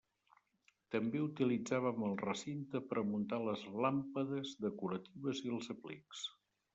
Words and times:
També 0.95 1.19
utilitzàvem 1.25 2.05
el 2.07 2.15
recinte 2.21 2.81
per 2.93 2.97
a 3.01 3.03
muntar 3.09 3.39
les 3.49 3.65
làmpades 3.87 4.55
decoratives 4.65 5.43
i 5.49 5.53
els 5.59 5.71
aplics. 5.75 6.25